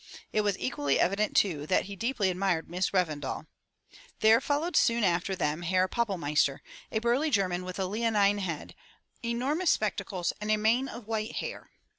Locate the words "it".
0.33-0.41